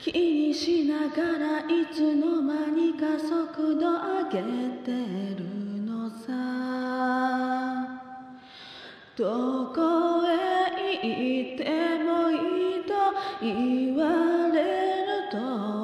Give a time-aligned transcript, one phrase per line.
[0.00, 4.42] 気にしながらいつの間にか速度上げ
[4.84, 4.92] て
[5.36, 5.44] る
[5.84, 6.32] のさ。
[9.16, 10.30] どこへ
[11.02, 11.64] 行って
[12.02, 12.34] もい
[12.80, 12.94] いと
[13.42, 15.81] 言われると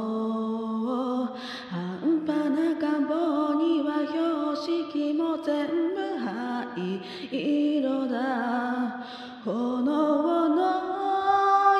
[5.48, 9.00] 全部灰色だ。
[9.42, 9.80] 炎
[10.50, 10.60] の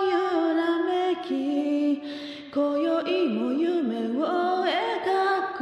[0.09, 0.89] 揺らめ
[1.23, 2.01] き。
[2.51, 4.73] 今宵も夢を描
[5.55, 5.61] く。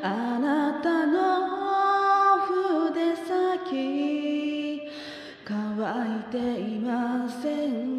[0.00, 4.88] あなたの筆先。
[5.44, 7.93] 乾いていません。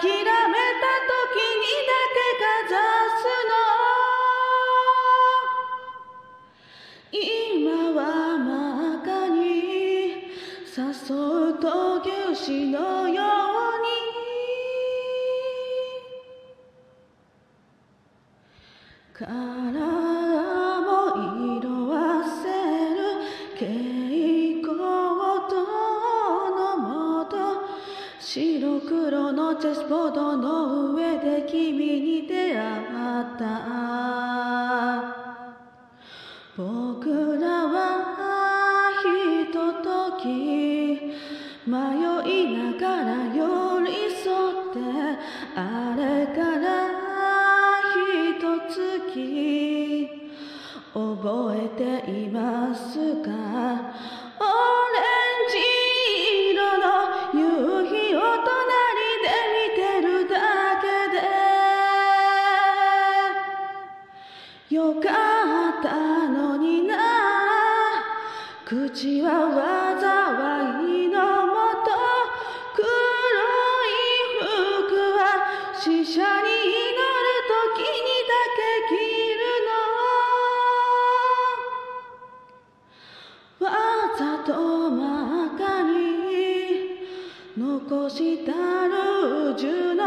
[0.00, 2.72] 諦めた時にだけかざ
[3.18, 3.58] すの。
[7.10, 8.00] 今は
[8.38, 8.48] 真
[8.98, 9.40] っ赤に
[10.70, 11.66] 誘う闘
[12.30, 13.88] 牛士のように。
[19.12, 19.26] 体
[20.80, 20.86] も
[21.58, 21.98] 色あ
[22.40, 22.46] せ
[22.94, 22.96] る
[23.54, 24.70] 蛍光
[25.50, 25.87] と
[28.30, 33.46] 白黒のチェスボードの上で君に出会った。
[36.54, 41.72] 僕らはひととき迷
[42.28, 44.78] いながら寄り添って
[45.56, 46.68] あれから
[47.94, 47.96] ひ
[48.38, 50.06] と月
[50.92, 53.30] 覚えていますか？
[68.68, 69.48] 口は
[69.98, 70.04] 災
[71.06, 71.88] いのもと
[72.76, 73.96] 黒い
[74.36, 75.24] 服は
[75.74, 78.92] 死者に祈る時にだけ着
[79.40, 79.40] る
[83.58, 83.64] の。
[83.64, 83.72] わ
[84.18, 84.52] ざと
[84.90, 85.00] 真
[85.46, 85.96] っ赤に
[87.56, 90.04] 残したルージュの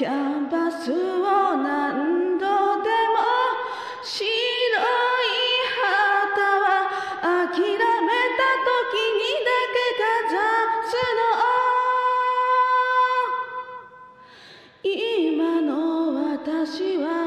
[0.00, 0.94] キャンバスを
[1.58, 3.20] 何度でも
[4.02, 4.32] 白い
[5.76, 6.64] 旗は
[7.20, 10.40] 諦めた時にだけかざ
[10.88, 11.20] すの。
[14.82, 15.68] 今の
[16.32, 17.19] 私は